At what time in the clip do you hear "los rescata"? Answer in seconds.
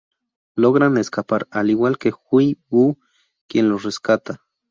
3.69-4.41